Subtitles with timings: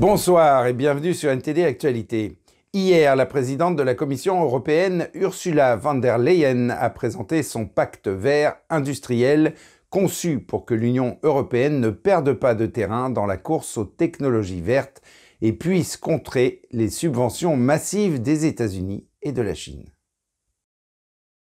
[0.00, 2.38] Bonsoir et bienvenue sur NTD Actualité.
[2.72, 8.08] Hier, la présidente de la Commission européenne, Ursula von der Leyen, a présenté son pacte
[8.08, 9.52] vert industriel
[9.90, 14.62] conçu pour que l'Union européenne ne perde pas de terrain dans la course aux technologies
[14.62, 15.02] vertes
[15.42, 19.84] et puisse contrer les subventions massives des États-Unis et de la Chine.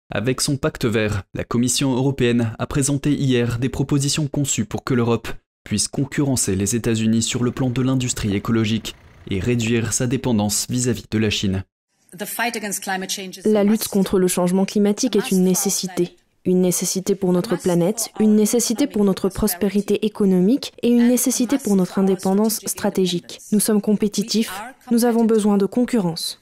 [0.10, 4.94] Avec son pacte vert, la Commission européenne a présenté hier des propositions conçues pour que
[4.94, 5.28] l'Europe
[5.68, 8.96] puisse concurrencer les États-Unis sur le plan de l'industrie écologique
[9.30, 11.66] et réduire sa dépendance vis-à-vis de la Chine.
[13.44, 16.16] La lutte contre le changement climatique est une nécessité.
[16.46, 21.76] Une nécessité pour notre planète, une nécessité pour notre prospérité économique et une nécessité pour
[21.76, 23.40] notre indépendance stratégique.
[23.52, 26.42] Nous sommes compétitifs, nous avons besoin de concurrence.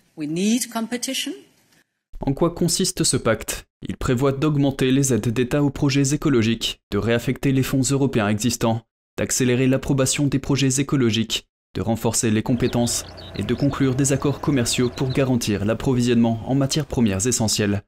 [2.20, 3.66] En quoi consiste ce pacte?
[3.90, 8.86] Il prévoit d'augmenter les aides d'État aux projets écologiques, de réaffecter les fonds européens existants
[9.18, 14.90] d'accélérer l'approbation des projets écologiques, de renforcer les compétences et de conclure des accords commerciaux
[14.90, 17.84] pour garantir l'approvisionnement en matières premières essentielles.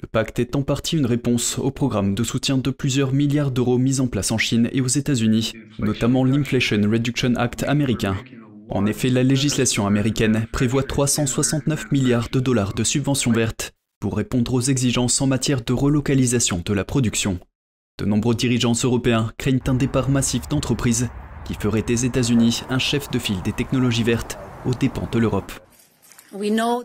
[0.00, 3.78] Le pacte est en partie une réponse au programme de soutien de plusieurs milliards d'euros
[3.78, 8.16] mis en place en Chine et aux États-Unis, notamment l'Inflation Reduction Act américain.
[8.68, 14.54] En effet, la législation américaine prévoit 369 milliards de dollars de subventions vertes pour répondre
[14.54, 17.38] aux exigences en matière de relocalisation de la production.
[18.00, 21.08] De nombreux dirigeants européens craignent un départ massif d'entreprises
[21.44, 25.52] qui ferait des États-Unis un chef de file des technologies vertes aux dépens de l'Europe.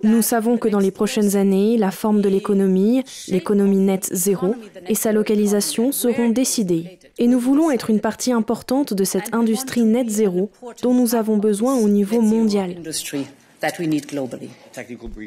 [0.03, 4.55] Nous savons que dans les prochaines années, la forme de l'économie, l'économie nette zéro,
[4.89, 6.99] et sa localisation seront décidées.
[7.17, 11.37] Et nous voulons être une partie importante de cette industrie net zéro dont nous avons
[11.37, 12.75] besoin au niveau mondial.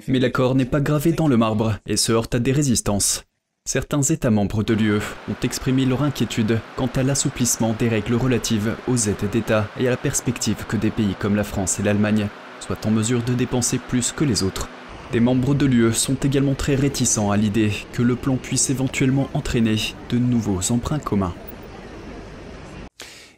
[0.07, 3.25] Mais l'accord n'est pas gravé dans le marbre et se heurte à des résistances.
[3.71, 8.75] Certains États membres de l'UE ont exprimé leur inquiétude quant à l'assouplissement des règles relatives
[8.89, 12.29] aux aides d'État et à la perspective que des pays comme la France et l'Allemagne
[12.61, 14.71] soient en mesure de dépenser plus que les autres.
[15.13, 19.29] Des membres de l'UE sont également très réticents à l'idée que le plan puisse éventuellement
[19.35, 19.77] entraîner
[20.09, 21.35] de nouveaux emprunts communs.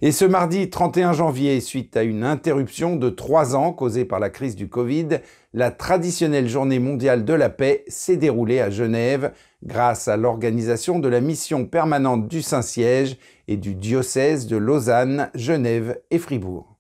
[0.03, 4.31] Et ce mardi 31 janvier, suite à une interruption de trois ans causée par la
[4.31, 5.09] crise du Covid,
[5.53, 9.33] la traditionnelle journée mondiale de la paix s'est déroulée à Genève
[9.63, 13.17] grâce à l'organisation de la mission permanente du Saint-Siège
[13.49, 16.77] et du diocèse de Lausanne, Genève et Fribourg.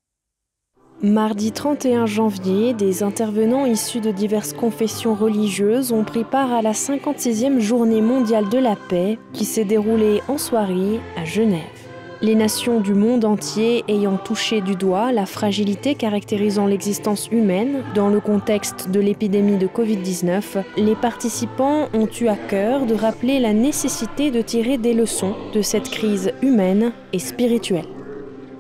[1.02, 6.72] Mardi 31 janvier, des intervenants issus de diverses confessions religieuses ont pris part à la
[6.72, 11.79] 56e journée mondiale de la paix qui s'est déroulée en soirée à Genève.
[12.22, 18.10] Les nations du monde entier ayant touché du doigt la fragilité caractérisant l'existence humaine dans
[18.10, 23.54] le contexte de l'épidémie de Covid-19, les participants ont eu à cœur de rappeler la
[23.54, 27.86] nécessité de tirer des leçons de cette crise humaine et spirituelle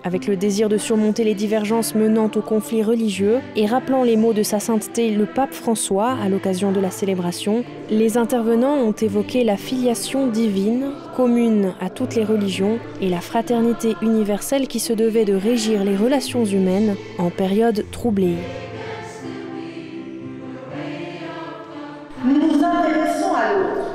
[0.04, 4.32] avec le désir de surmonter les divergences menant aux conflits religieux et rappelant les mots
[4.32, 9.44] de sa sainteté le pape François à l'occasion de la célébration, les intervenants ont évoqué
[9.44, 15.24] la filiation divine, commune à toutes les religions, et la fraternité universelle qui se devait
[15.24, 18.36] de régir les relations humaines en période troublée.
[22.24, 23.90] Nous nous intéressons à l'autre.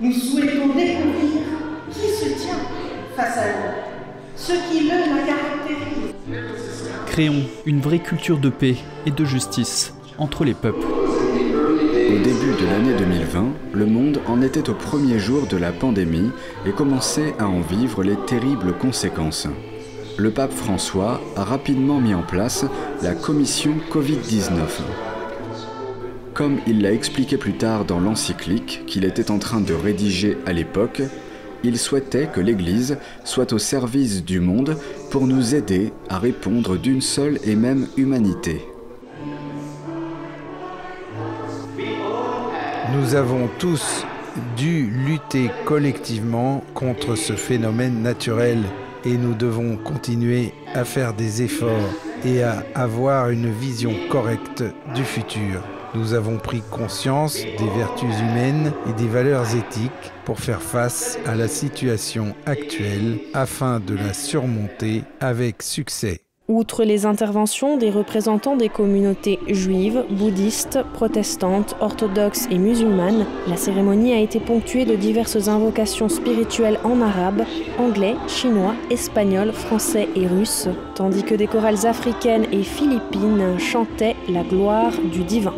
[0.00, 1.38] Nous souhaitons découvrir
[1.90, 2.60] qui se tient
[3.16, 3.97] face à
[4.48, 6.88] ce qui le la caractérise.
[7.06, 10.86] Créons une vraie culture de paix et de justice entre les peuples.
[10.86, 16.30] Au début de l'année 2020, le monde en était au premier jour de la pandémie
[16.64, 19.48] et commençait à en vivre les terribles conséquences.
[20.16, 22.64] Le pape François a rapidement mis en place
[23.02, 24.50] la commission Covid-19.
[26.32, 30.54] Comme il l'a expliqué plus tard dans l'encyclique qu'il était en train de rédiger à
[30.54, 31.02] l'époque,
[31.64, 34.76] il souhaitait que l'Église soit au service du monde
[35.10, 38.62] pour nous aider à répondre d'une seule et même humanité.
[42.94, 44.04] Nous avons tous
[44.56, 48.62] dû lutter collectivement contre ce phénomène naturel
[49.04, 51.90] et nous devons continuer à faire des efforts
[52.24, 55.62] et à avoir une vision correcte du futur.
[55.94, 61.34] Nous avons pris conscience des vertus humaines et des valeurs éthiques pour faire face à
[61.34, 66.27] la situation actuelle afin de la surmonter avec succès.
[66.50, 74.14] Outre les interventions des représentants des communautés juives, bouddhistes, protestantes, orthodoxes et musulmanes, la cérémonie
[74.14, 77.44] a été ponctuée de diverses invocations spirituelles en arabe,
[77.78, 84.42] anglais, chinois, espagnol, français et russe, tandis que des chorales africaines et philippines chantaient la
[84.42, 85.54] gloire du divin.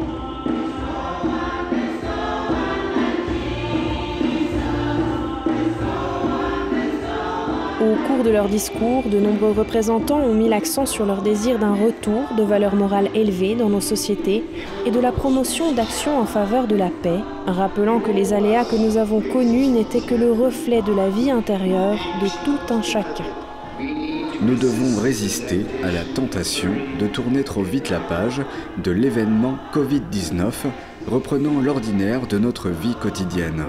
[7.80, 11.72] Au cours de leur discours, de nombreux représentants ont mis l'accent sur leur désir d'un
[11.72, 14.44] retour de valeurs morales élevées dans nos sociétés
[14.84, 18.76] et de la promotion d'actions en faveur de la paix, rappelant que les aléas que
[18.76, 23.24] nous avons connus n'étaient que le reflet de la vie intérieure de tout un chacun.
[24.42, 28.42] Nous devons résister à la tentation de tourner trop vite la page
[28.84, 30.52] de l'événement Covid-19,
[31.08, 33.64] reprenant l'ordinaire de notre vie quotidienne.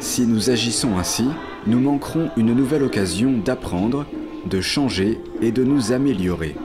[0.00, 1.26] Si nous agissons ainsi,
[1.66, 4.04] nous manquerons une nouvelle occasion d'apprendre,
[4.46, 6.56] de changer et de nous améliorer.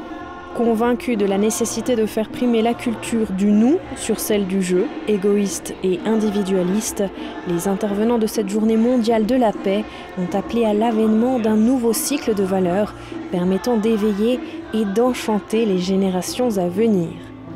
[0.56, 4.88] Convaincus de la nécessité de faire primer la culture du nous sur celle du jeu,
[5.08, 7.04] égoïste et individualiste,
[7.48, 9.86] les intervenants de cette journée mondiale de la paix
[10.18, 12.96] ont appelé à l'avènement d'un nouveau cycle de valeurs
[13.32, 14.40] permettant d'éveiller
[14.74, 17.10] et d'enchanter les générations à venir.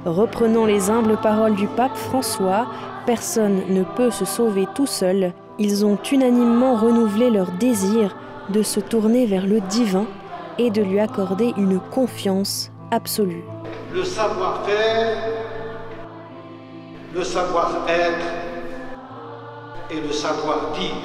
[0.06, 2.68] Reprenons les humbles paroles du pape François,
[3.08, 8.18] personne ne peut se sauver tout seul, ils ont unanimement renouvelé leur désir
[8.50, 10.08] de se tourner vers le divin
[10.58, 13.44] et de lui accorder une confiance absolue.
[13.94, 15.18] Le savoir-faire,
[17.14, 18.26] le savoir-être
[19.92, 20.96] et le savoir-dire.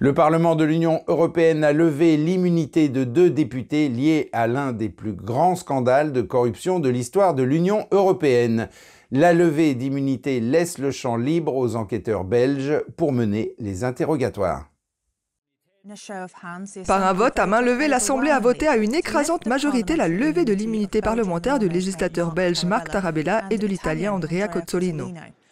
[0.00, 4.90] Le Parlement de l'Union européenne a levé l'immunité de deux députés liés à l'un des
[4.90, 8.68] plus grands scandales de corruption de l'histoire de l'Union européenne.
[9.10, 14.68] La levée d'immunité laisse le champ libre aux enquêteurs belges pour mener les interrogatoires.
[16.86, 20.44] Par un vote à main levée, l'Assemblée a voté à une écrasante majorité la levée
[20.44, 25.08] de l'immunité parlementaire du législateur belge Marc Tarabella et de l'Italien Andrea Cozzolino.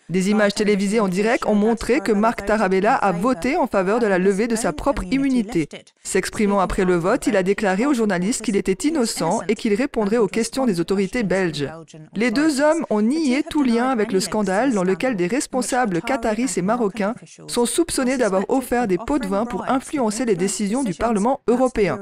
[0.09, 4.07] Des images télévisées en direct ont montré que Marc Tarabella a voté en faveur de
[4.07, 5.69] la levée de sa propre immunité.
[6.05, 10.19] S'exprimant après le vote, il a déclaré aux journalistes qu'il était innocent et qu'il répondrait
[10.19, 11.69] aux questions des autorités belges.
[12.15, 16.53] Les deux hommes ont nié tout lien avec le scandale dans lequel des responsables qataris
[16.57, 17.15] et marocains
[17.49, 21.99] sont soupçonnés d'avoir offert des pots de vin pour influencer les décisions du Parlement européen.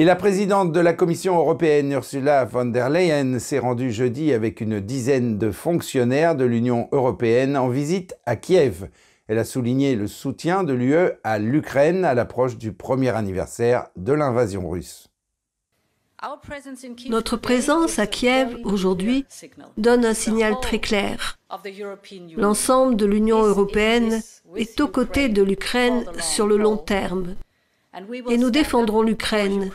[0.00, 4.62] Et la présidente de la Commission européenne, Ursula von der Leyen, s'est rendue jeudi avec
[4.62, 8.88] une dizaine de fonctionnaires de l'Union européenne en visite à Kiev.
[9.28, 14.14] Elle a souligné le soutien de l'UE à l'Ukraine à l'approche du premier anniversaire de
[14.14, 15.10] l'invasion russe.
[17.10, 19.26] Notre présence à Kiev aujourd'hui
[19.76, 21.38] donne un signal très clair.
[22.38, 24.22] L'ensemble de l'Union européenne
[24.56, 27.36] est aux côtés de l'Ukraine sur le long terme
[28.28, 29.70] et nous défendrons l'Ukraine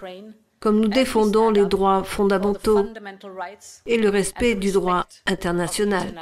[0.60, 2.88] comme nous défendons les droits fondamentaux
[3.86, 6.14] et le respect du droit international.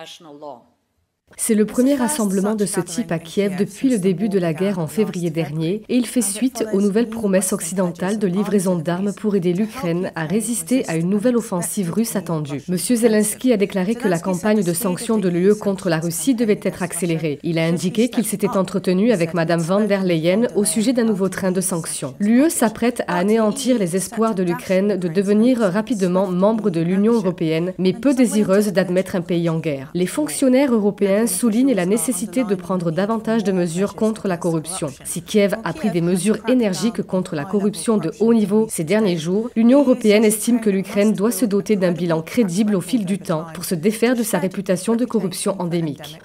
[1.37, 4.79] C'est le premier rassemblement de ce type à Kiev depuis le début de la guerre
[4.79, 9.35] en février dernier et il fait suite aux nouvelles promesses occidentales de livraison d'armes pour
[9.35, 12.61] aider l'Ukraine à résister à une nouvelle offensive russe attendue.
[12.69, 12.77] M.
[12.77, 16.83] Zelensky a déclaré que la campagne de sanctions de l'UE contre la Russie devait être
[16.83, 17.39] accélérée.
[17.43, 21.29] Il a indiqué qu'il s'était entretenu avec Mme van der Leyen au sujet d'un nouveau
[21.29, 22.13] train de sanctions.
[22.19, 27.73] L'UE s'apprête à anéantir les espoirs de l'Ukraine de devenir rapidement membre de l'Union européenne,
[27.77, 29.91] mais peu désireuse d'admettre un pays en guerre.
[29.93, 34.87] Les fonctionnaires européens souligne la nécessité de prendre davantage de mesures contre la corruption.
[35.03, 39.17] Si Kiev a pris des mesures énergiques contre la corruption de haut niveau ces derniers
[39.17, 43.19] jours, l'Union européenne estime que l'Ukraine doit se doter d'un bilan crédible au fil du
[43.19, 46.19] temps pour se défaire de sa réputation de corruption endémique.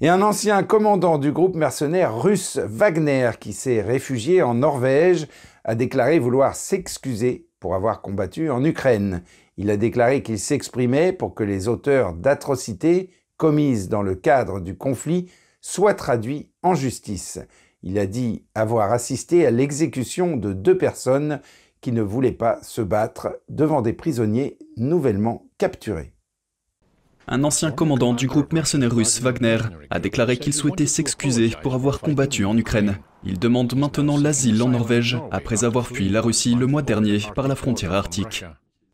[0.00, 5.26] Et un ancien commandant du groupe mercenaire russe Wagner, qui s'est réfugié en Norvège,
[5.64, 9.22] a déclaré vouloir s'excuser pour avoir combattu en Ukraine.
[9.56, 14.76] Il a déclaré qu'il s'exprimait pour que les auteurs d'atrocités commises dans le cadre du
[14.76, 15.30] conflit
[15.62, 17.38] soit traduit en justice.
[17.82, 21.40] Il a dit avoir assisté à l'exécution de deux personnes
[21.80, 26.12] qui ne voulaient pas se battre devant des prisonniers nouvellement capturés.
[27.30, 29.58] Un ancien commandant du groupe mercenaire russe Wagner
[29.90, 32.98] a déclaré qu'il souhaitait s'excuser pour avoir combattu en Ukraine.
[33.22, 37.46] Il demande maintenant l'asile en Norvège après avoir fui la Russie le mois dernier par
[37.46, 38.44] la frontière arctique.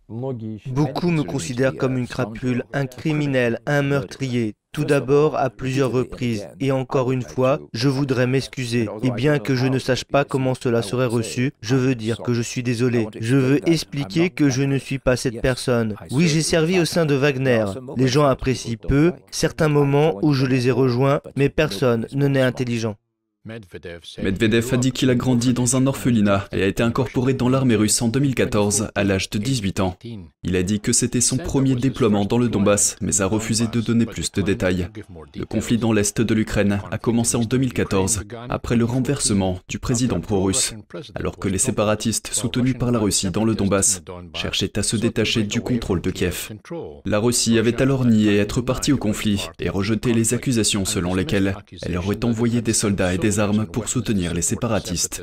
[0.09, 6.47] Beaucoup me considèrent comme une crapule, un criminel, un meurtrier, tout d'abord à plusieurs reprises.
[6.61, 8.89] Et encore une fois, je voudrais m'excuser.
[9.03, 12.35] Et bien que je ne sache pas comment cela serait reçu, je veux dire que
[12.35, 13.07] je suis désolé.
[13.19, 15.95] Je veux expliquer que je ne suis pas cette personne.
[16.11, 17.65] Oui, j'ai servi au sein de Wagner.
[17.97, 22.43] Les gens apprécient peu certains moments où je les ai rejoints, mais personne ne n'est
[22.43, 22.97] intelligent.
[23.47, 27.77] Medvedev a dit qu'il a grandi dans un orphelinat et a été incorporé dans l'armée
[27.77, 29.99] russe en 2014 à l'âge de 18 ans.
[30.45, 33.83] Il a dit que c'était son premier déploiement dans le Donbass, mais a refusé de
[33.83, 34.89] donner plus de détails.
[35.37, 40.21] Le conflit dans l'est de l'Ukraine a commencé en 2014, après le renversement du président
[40.21, 40.75] pro-russe,
[41.15, 44.03] alors que les séparatistes soutenus par la Russie dans le Donbass
[44.35, 46.49] cherchaient à se détacher du contrôle de Kiev.
[47.05, 51.55] La Russie avait alors nié être partie au conflit et rejeté les accusations selon lesquelles
[51.83, 55.23] elle aurait envoyé des soldats et armes pour soutenir les séparatistes.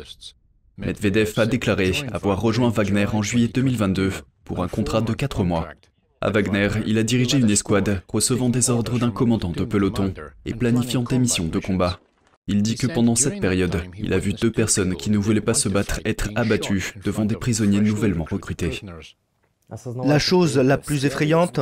[0.78, 4.12] Medvedev a déclaré avoir rejoint Wagner en juillet 2022
[4.44, 5.68] pour un contrat de 4 mois.
[6.22, 10.14] À Wagner, il a dirigé une escouade recevant des ordres d'un commandant de peloton
[10.46, 12.00] et planifiant des missions de combat.
[12.48, 15.54] Il dit que pendant cette période, il a vu deux personnes qui ne voulaient pas
[15.54, 18.82] se battre être abattues devant des prisonniers nouvellement recrutés.
[20.04, 21.60] La chose la plus effrayante,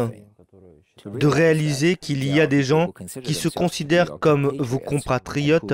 [1.05, 5.73] de réaliser qu'il y a des gens qui se considèrent comme vos compatriotes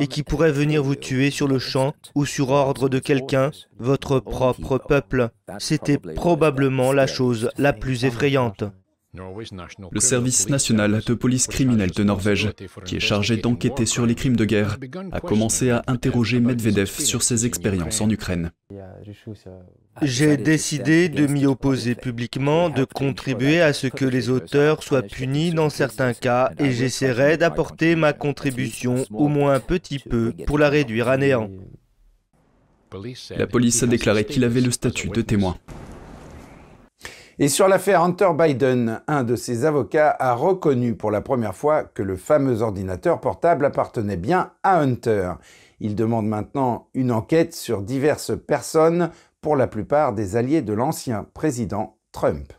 [0.00, 4.20] et qui pourraient venir vous tuer sur le champ ou sur ordre de quelqu'un, votre
[4.20, 5.30] propre peuple.
[5.58, 8.64] C'était probablement la chose la plus effrayante.
[9.12, 12.52] Le service national de police criminelle de Norvège,
[12.84, 14.78] qui est chargé d'enquêter sur les crimes de guerre,
[15.10, 18.52] a commencé à interroger Medvedev sur ses expériences en Ukraine.
[20.00, 25.50] J'ai décidé de m'y opposer publiquement, de contribuer à ce que les auteurs soient punis
[25.50, 30.68] dans certains cas, et j'essaierai d'apporter ma contribution, au moins un petit peu, pour la
[30.68, 31.50] réduire à néant.
[33.36, 35.56] La police a déclaré qu'il avait le statut de témoin.
[37.42, 41.84] Et sur l'affaire Hunter Biden, un de ses avocats a reconnu pour la première fois
[41.84, 45.32] que le fameux ordinateur portable appartenait bien à Hunter.
[45.80, 49.08] Il demande maintenant une enquête sur diverses personnes,
[49.40, 52.52] pour la plupart des alliés de l'ancien président Trump.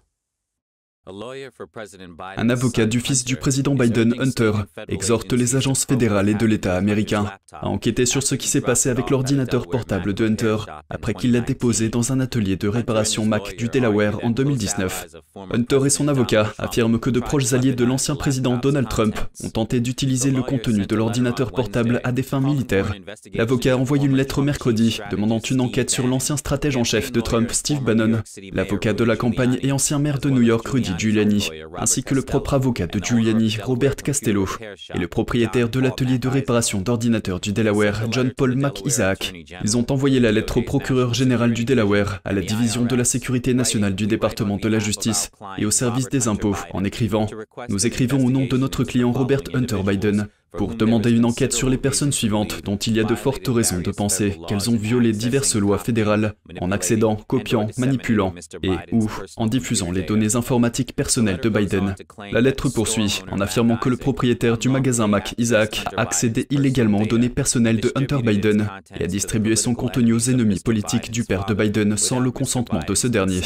[1.08, 4.52] Un avocat du fils du président Biden, Hunter,
[4.88, 8.88] exhorte les agences fédérales et de l'État américain à enquêter sur ce qui s'est passé
[8.88, 10.58] avec l'ordinateur portable de Hunter
[10.92, 15.08] après qu'il l'a déposé dans un atelier de réparation Mac du Delaware en 2019.
[15.52, 19.50] Hunter et son avocat affirment que de proches alliés de l'ancien président Donald Trump ont
[19.50, 22.94] tenté d'utiliser le contenu de l'ordinateur portable à des fins militaires.
[23.34, 27.22] L'avocat a envoyé une lettre mercredi demandant une enquête sur l'ancien stratège en chef de
[27.22, 28.22] Trump, Steve Bannon,
[28.54, 32.22] l'avocat de la campagne et ancien maire de New York, Rudy Giuliani, ainsi que le
[32.22, 34.48] propre avocat de Giuliani, Robert Castello,
[34.94, 39.34] et le propriétaire de l'atelier de réparation d'ordinateurs du Delaware, John Paul McIsaac.
[39.64, 43.04] Ils ont envoyé la lettre au procureur général du Delaware, à la division de la
[43.04, 47.28] sécurité nationale du département de la justice et au service des impôts en écrivant
[47.70, 50.28] Nous écrivons au nom de notre client Robert Hunter Biden
[50.58, 53.80] pour demander une enquête sur les personnes suivantes dont il y a de fortes raisons
[53.80, 59.48] de penser qu'elles ont violé diverses lois fédérales en accédant, copiant, manipulant et ou en
[59.48, 61.96] diffusant les données informatiques personnelles de Biden.
[62.32, 67.02] La lettre poursuit en affirmant que le propriétaire du magasin Mac, Isaac, a accédé illégalement
[67.02, 68.68] aux données personnelles de Hunter Biden
[69.00, 72.82] et a distribué son contenu aux ennemis politiques du père de Biden sans le consentement
[72.86, 73.42] de ce dernier.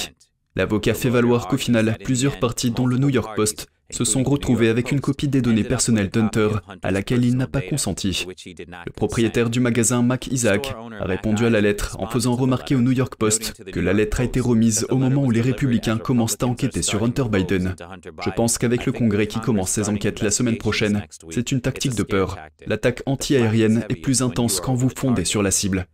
[0.55, 4.69] L'avocat fait valoir qu'au final, plusieurs parties dont le New York Post se sont retrouvés
[4.69, 6.49] avec une copie des données personnelles d'Hunter
[6.81, 8.25] à laquelle il n'a pas consenti.
[8.25, 12.81] Le propriétaire du magasin Mac Isaac a répondu à la lettre en faisant remarquer au
[12.81, 16.37] New York Post que la lettre a été remise au moment où les républicains commencent
[16.41, 17.75] à enquêter sur Hunter Biden.
[18.23, 21.95] Je pense qu'avec le Congrès qui commence ses enquêtes la semaine prochaine, c'est une tactique
[21.95, 22.37] de peur.
[22.65, 25.87] L'attaque anti-aérienne est plus intense quand vous fondez sur la cible.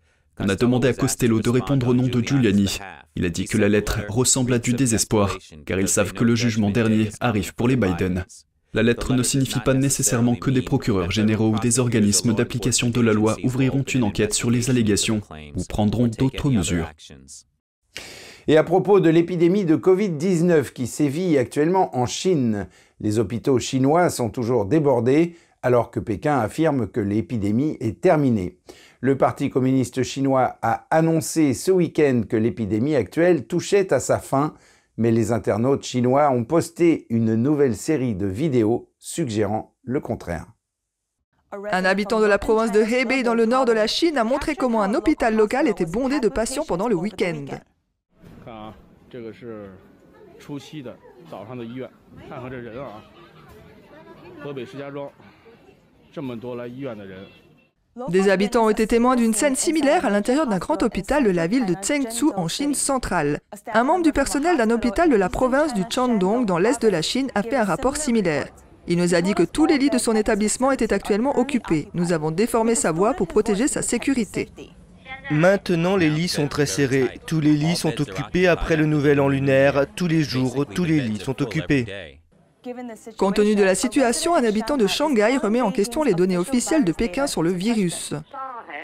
[0.43, 2.79] On a demandé à Costello de répondre au nom de Giuliani.
[3.15, 6.36] Il a dit que la lettre ressemble à du désespoir, car ils savent que le
[6.36, 8.25] jugement dernier arrive pour les Biden.
[8.74, 13.01] La lettre ne signifie pas nécessairement que des procureurs généraux ou des organismes d'application de
[13.01, 15.21] la loi ouvriront une enquête sur les allégations
[15.55, 16.89] ou prendront d'autres mesures.
[18.48, 22.67] Et à propos de l'épidémie de Covid-19 qui sévit actuellement en Chine,
[23.00, 28.57] les hôpitaux chinois sont toujours débordés alors que Pékin affirme que l'épidémie est terminée.
[29.03, 34.53] Le Parti communiste chinois a annoncé ce week-end que l'épidémie actuelle touchait à sa fin,
[34.96, 40.46] mais les internautes chinois ont posté une nouvelle série de vidéos suggérant le contraire.
[41.51, 44.55] Un habitant de la province de Hebei dans le nord de la Chine a montré
[44.55, 47.46] comment un hôpital local était bondé de patients pendant le week-end.
[58.07, 61.48] Des habitants ont été témoins d'une scène similaire à l'intérieur d'un grand hôpital de la
[61.48, 63.39] ville de Zhengzhou en Chine centrale.
[63.74, 67.01] Un membre du personnel d'un hôpital de la province du Shandong dans l'est de la
[67.01, 68.48] Chine a fait un rapport similaire.
[68.88, 71.89] Il nous a dit que tous les lits de son établissement étaient actuellement occupés.
[71.93, 74.50] Nous avons déformé sa voix pour protéger sa sécurité.
[75.29, 77.19] Maintenant, les lits sont très serrés.
[77.27, 79.86] Tous les lits sont occupés après le nouvel an lunaire.
[79.95, 82.21] Tous les jours, tous les lits sont occupés.
[83.18, 86.84] Compte tenu de la situation, un habitant de Shanghai remet en question les données officielles
[86.84, 88.13] de Pékin sur le virus.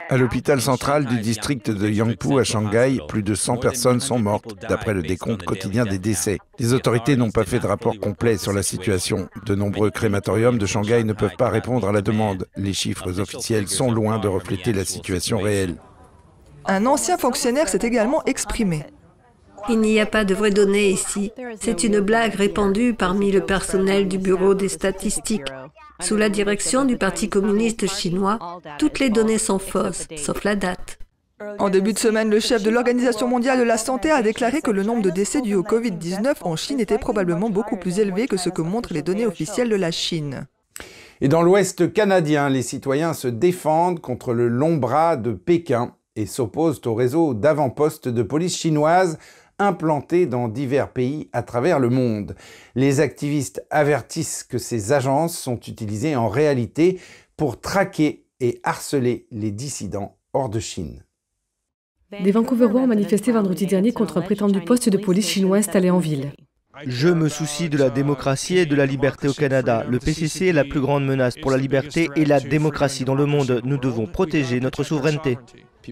[0.10, 4.55] À l'hôpital central du district de Yangpu à Shanghai, plus de 100 personnes sont mortes,
[4.67, 6.39] d'après le décompte quotidien des décès.
[6.60, 9.29] Les autorités n'ont pas fait de rapport complet sur la situation.
[9.46, 12.48] De nombreux crématoriums de Shanghai ne peuvent pas répondre à la demande.
[12.55, 15.75] Les chiffres officiels sont loin de refléter la situation réelle.
[16.65, 18.86] Un ancien fonctionnaire s'est également exprimé.
[19.69, 21.31] Il n'y a pas de vraies données ici.
[21.59, 25.51] C'est une blague répandue parmi le personnel du Bureau des statistiques.
[26.00, 28.39] Sous la direction du Parti communiste chinois,
[28.79, 31.00] toutes les données sont fausses, sauf la date.
[31.59, 34.71] En début de semaine, le chef de l'Organisation mondiale de la santé a déclaré que
[34.71, 38.38] le nombre de décès dus au Covid-19 en Chine était probablement beaucoup plus élevé que
[38.38, 40.47] ce que montrent les données officielles de la Chine.
[41.19, 46.25] Et dans l'Ouest canadien, les citoyens se défendent contre le long bras de Pékin et
[46.25, 49.17] s'opposent au réseau d'avant-postes de police chinoise
[49.59, 52.35] implantés dans divers pays à travers le monde.
[52.75, 56.99] Les activistes avertissent que ces agences sont utilisées en réalité
[57.35, 61.03] pour traquer et harceler les dissidents hors de Chine.
[62.23, 65.99] Des Vancouverois ont manifesté vendredi dernier contre un prétendu poste de police chinois installé en
[65.99, 66.31] ville.
[66.85, 69.83] Je me soucie de la démocratie et de la liberté au Canada.
[69.89, 73.25] Le PCC est la plus grande menace pour la liberté et la démocratie dans le
[73.25, 73.61] monde.
[73.65, 75.37] Nous devons protéger notre souveraineté.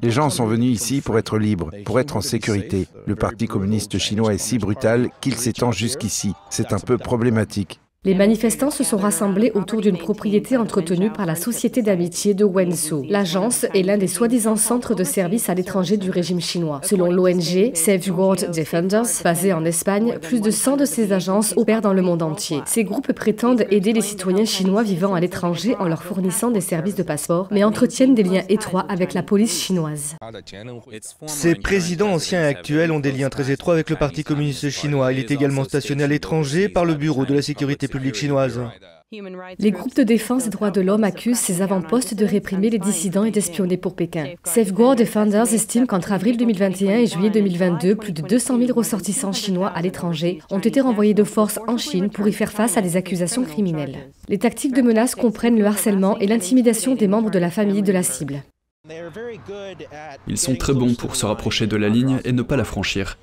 [0.02, 2.88] Les gens sont venus ici pour être libres, pour être en sécurité.
[3.06, 6.34] Le Parti communiste chinois est si brutal qu'il s'étend jusqu'ici.
[6.50, 7.80] C'est un peu problématique.
[8.06, 13.04] Les manifestants se sont rassemblés autour d'une propriété entretenue par la Société d'amitié de Wenzhou.
[13.10, 16.82] L'agence est l'un des soi-disant centres de services à l'étranger du régime chinois.
[16.84, 21.94] Selon l'ONG Safeguard Defenders, basée en Espagne, plus de 100 de ces agences opèrent dans
[21.94, 22.62] le monde entier.
[22.68, 26.94] Ces groupes prétendent aider les citoyens chinois vivant à l'étranger en leur fournissant des services
[26.94, 30.16] de passeport, mais entretiennent des liens étroits avec la police chinoise.
[31.26, 35.12] Ces présidents anciens et actuels ont des liens très étroits avec le Parti communiste chinois.
[35.12, 38.62] Il est également stationné à l'étranger par le Bureau de la sécurité chinoise.
[39.60, 43.24] Les groupes de défense des droits de l'homme accusent ces avant-postes de réprimer les dissidents
[43.24, 44.26] et d'espionner pour Pékin.
[44.44, 49.70] Safeguard Defenders estime qu'entre avril 2021 et juillet 2022, plus de 200 000 ressortissants chinois
[49.70, 52.98] à l'étranger ont été renvoyés de force en Chine pour y faire face à des
[52.98, 54.10] accusations criminelles.
[54.28, 57.94] Les tactiques de menace comprennent le harcèlement et l'intimidation des membres de la famille de
[57.94, 58.44] la cible.
[60.28, 63.18] Ils sont très bons pour se rapprocher de la ligne et ne pas la franchir.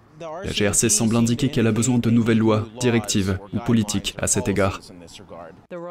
[0.45, 4.49] La GRC semble indiquer qu'elle a besoin de nouvelles lois, directives ou politiques à cet
[4.49, 4.81] égard.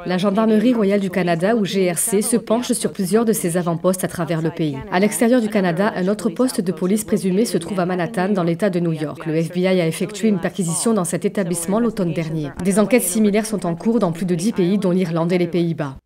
[0.06, 4.08] La Gendarmerie royale du Canada, ou GRC, se penche sur plusieurs de ses avant-postes à
[4.08, 4.78] travers le pays.
[4.92, 8.44] À l'extérieur du Canada, un autre poste de police présumé se trouve à Manhattan, dans
[8.44, 9.26] l'État de New York.
[9.26, 12.52] Le FBI a effectué une perquisition dans cet établissement l'automne dernier.
[12.64, 15.48] Des enquêtes similaires sont en cours dans plus de dix pays, dont l'Irlande et les
[15.48, 15.98] Pays-Bas.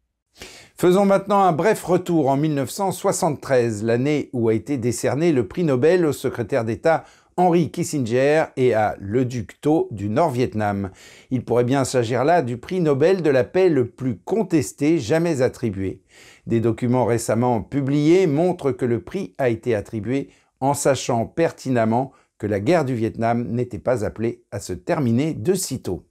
[0.77, 6.05] Faisons maintenant un bref retour en 1973, l'année où a été décerné le prix Nobel
[6.05, 7.05] au secrétaire d'État
[7.38, 10.91] Henry Kissinger et à Le Duc Tho du Nord-Vietnam.
[11.31, 15.41] Il pourrait bien s'agir là du prix Nobel de la paix le plus contesté jamais
[15.41, 16.01] attribué.
[16.45, 20.27] Des documents récemment publiés montrent que le prix a été attribué
[20.59, 25.53] en sachant pertinemment que la guerre du Vietnam n'était pas appelée à se terminer de
[25.53, 26.03] sitôt.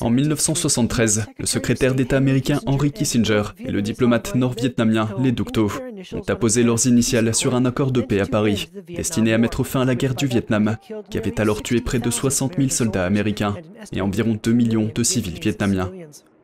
[0.00, 5.70] En 1973, le secrétaire d'État américain Henry Kissinger et le diplomate nord-vietnamien Les Duc Tho
[6.14, 9.82] ont apposé leurs initiales sur un accord de paix à Paris, destiné à mettre fin
[9.82, 10.78] à la guerre du Vietnam,
[11.10, 13.54] qui avait alors tué près de 60 000 soldats américains
[13.92, 15.92] et environ 2 millions de civils vietnamiens.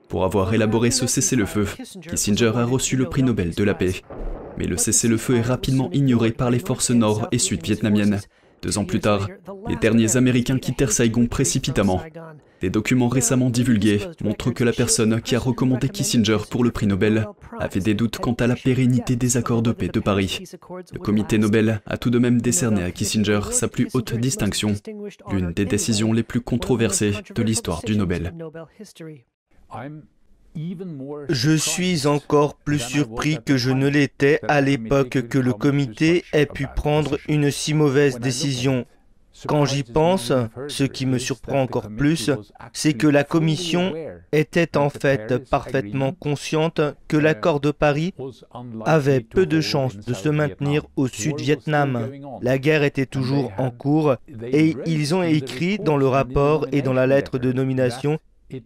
[0.09, 1.67] Pour avoir élaboré ce cessez-le-feu,
[2.11, 3.95] Kissinger a reçu le prix Nobel de la paix.
[4.59, 8.21] Mais le cessez-le-feu est rapidement ignoré par les forces nord et sud vietnamiennes.
[8.63, 9.29] Deux ans plus tard,
[9.69, 12.03] les derniers Américains quittèrent Saigon précipitamment.
[12.65, 16.87] Des documents récemment divulgués montrent que la personne qui a recommandé Kissinger pour le prix
[16.87, 17.27] Nobel
[17.61, 20.45] avait des doutes quant à la pérennité des accords de paix de Paris.
[20.95, 24.73] Le comité Nobel a tout de même décerné à Kissinger sa plus haute distinction,
[25.31, 28.33] l'une des décisions les plus controversées de l'histoire du Nobel.
[31.29, 36.47] Je suis encore plus surpris que je ne l'étais à l'époque que le comité ait
[36.47, 38.87] pu prendre une si mauvaise décision.
[39.47, 40.33] Quand j'y pense,
[40.69, 42.31] ce qui me surprend encore plus,
[42.73, 43.93] c'est que la Commission
[44.33, 48.15] était en fait parfaitement consciente que l'accord de Paris
[48.85, 52.11] avait peu de chances de se maintenir au Sud-Vietnam.
[52.43, 54.17] La guerre était toujours en cours
[54.53, 58.19] et ils ont écrit dans le rapport et dans la lettre de nomination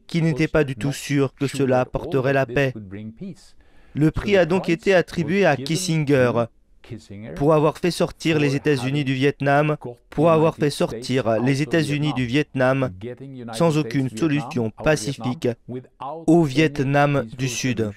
[0.07, 2.75] qui n'était pas du tout sûr que cela apporterait la paix.
[3.95, 6.33] Le prix a donc été attribué à Kissinger
[7.37, 9.77] pour avoir fait sortir les États-Unis du Vietnam,
[10.11, 12.91] pour avoir fait sortir les États-Unis du Vietnam
[13.53, 15.49] sans aucune solution pacifique
[16.27, 17.91] au Vietnam du Sud.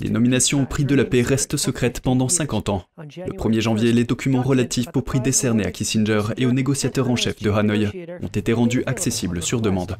[0.00, 2.84] Les nominations au prix de la paix restent secrètes pendant 50 ans.
[2.98, 7.16] Le 1er janvier, les documents relatifs au prix décerné à Kissinger et au négociateur en
[7.16, 7.88] chef de Hanoï
[8.20, 9.96] ont été rendus accessibles sur demande.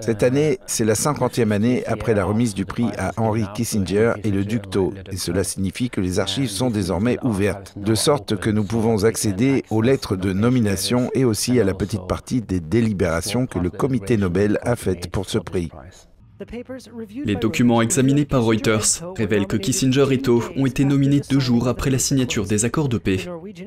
[0.00, 4.30] Cette année, c'est la 50e année après la remise du prix à Henry Kissinger et
[4.30, 4.62] le duc
[5.10, 9.64] et cela signifie que les archives sont désormais ouvertes, de sorte que nous pouvons accéder
[9.70, 14.16] aux lettres de nomination et aussi à la petite partie des délibérations que le comité
[14.16, 15.70] Nobel a faites pour ce prix.
[17.24, 21.68] Les documents examinés par Reuters révèlent que Kissinger et Tho ont été nominés deux jours
[21.68, 23.18] après la signature des accords de paix.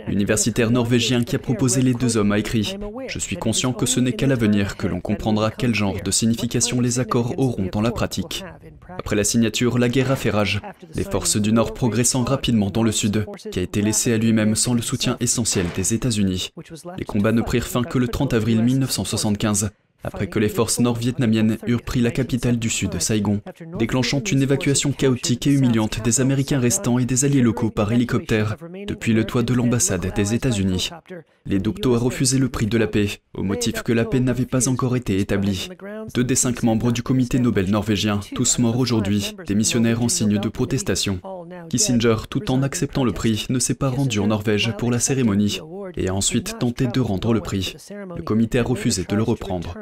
[0.07, 2.61] L'universitaire norvégien qui a proposé les deux hommes a écrit⁇
[3.07, 6.81] Je suis conscient que ce n'est qu'à l'avenir que l'on comprendra quel genre de signification
[6.81, 8.43] les accords auront dans la pratique.
[8.97, 10.61] Après la signature, la guerre a fait rage,
[10.93, 14.55] les forces du Nord progressant rapidement dans le Sud, qui a été laissé à lui-même
[14.55, 16.51] sans le soutien essentiel des États-Unis.
[16.97, 19.71] Les combats ne prirent fin que le 30 avril 1975
[20.05, 23.41] après que les forces nord-vietnamiennes eurent pris la capitale du Sud, Saigon,
[23.79, 28.55] déclenchant une évacuation chaotique et humiliante des Américains restants et des alliés locaux par hélicoptère
[28.87, 30.91] depuis le toit de l'ambassade des États-Unis.
[31.47, 34.45] Les Docto a refusé le prix de la paix, au motif que la paix n'avait
[34.45, 35.69] pas encore été établie.
[36.13, 40.49] Deux des cinq membres du comité Nobel norvégien, tous morts aujourd'hui, démissionnaires en signe de
[40.49, 41.19] protestation.
[41.69, 45.59] Kissinger, tout en acceptant le prix, ne s'est pas rendu en Norvège pour la cérémonie
[45.97, 47.75] et a ensuite tenté de rendre le prix.
[48.15, 49.75] Le comité a refusé de le reprendre.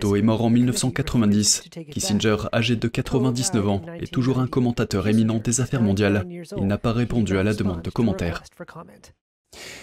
[0.00, 1.62] Tho est mort en 1990.
[1.90, 6.26] Kissinger, âgé de 99 ans, est toujours un commentateur éminent des affaires mondiales.
[6.56, 8.42] Il n'a pas répondu à la demande de commentaires.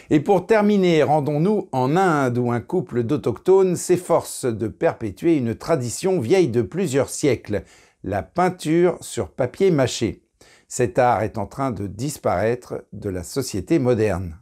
[0.10, 6.20] Et pour terminer, rendons-nous en Inde où un couple d'autochtones s'efforce de perpétuer une tradition
[6.20, 7.64] vieille de plusieurs siècles,
[8.04, 10.25] la peinture sur papier mâché.
[10.78, 14.38] Cet art est en train de disparaître de la société moderne.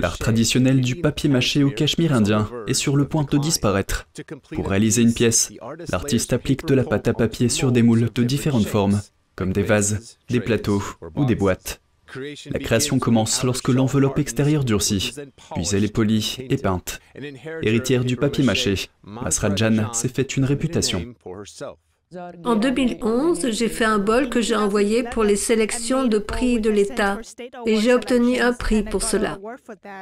[0.00, 4.08] L'art traditionnel du papier mâché au cachemire indien est sur le point de disparaître.
[4.52, 5.52] Pour réaliser une pièce,
[5.92, 9.00] l'artiste applique de la pâte à papier sur des moules de différentes formes,
[9.36, 10.82] comme des vases, des plateaux
[11.14, 11.82] ou des boîtes.
[12.50, 15.14] La création commence lorsque l'enveloppe extérieure durcit,
[15.54, 16.98] puis elle est polie et peinte.
[17.62, 21.14] Héritière du papier mâché, Masrajan s'est fait une réputation.
[22.44, 26.70] En 2011, j'ai fait un bol que j'ai envoyé pour les sélections de prix de
[26.70, 27.18] l'État
[27.66, 29.38] et j'ai obtenu un prix pour cela.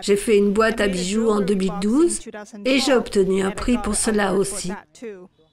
[0.03, 2.21] J'ai fait une boîte à bijoux en 2012
[2.65, 4.73] et j'ai obtenu un prix pour cela aussi.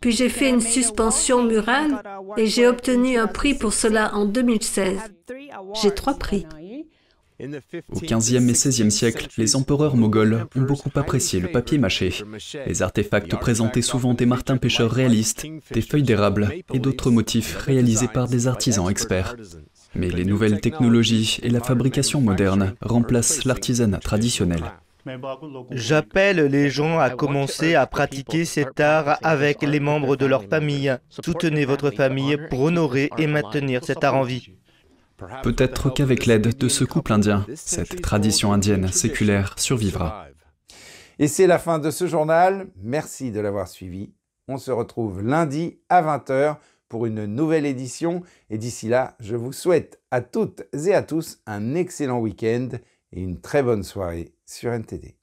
[0.01, 2.01] Puis j'ai fait une suspension murale
[2.37, 4.99] et j'ai obtenu un prix pour cela en 2016.
[5.81, 6.45] J'ai trois prix.
[7.41, 12.13] Au XVe et XVIe siècle, les empereurs moghols ont beaucoup apprécié le papier mâché.
[12.67, 18.09] Les artefacts présentaient souvent des martins pêcheurs réalistes, des feuilles d'érable et d'autres motifs réalisés
[18.09, 19.35] par des artisans experts.
[19.95, 24.63] Mais les nouvelles technologies et la fabrication moderne remplacent l'artisanat traditionnel.
[25.71, 30.93] J'appelle les gens à commencer à pratiquer cet art avec les membres de leur famille.
[31.09, 34.51] Soutenez votre famille pour honorer et maintenir cet art en vie.
[35.43, 40.27] Peut-être qu'avec l'aide de ce couple indien, cette tradition indienne séculaire survivra.
[41.19, 42.67] Et c'est la fin de ce journal.
[42.81, 44.13] Merci de l'avoir suivi.
[44.47, 48.23] On se retrouve lundi à 20h pour une nouvelle édition.
[48.49, 52.69] Et d'ici là, je vous souhaite à toutes et à tous un excellent week-end
[53.11, 55.18] et une très bonne soirée sur NTD.